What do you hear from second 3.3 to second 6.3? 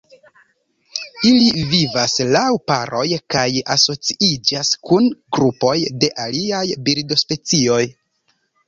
kaj asociiĝas kun grupoj de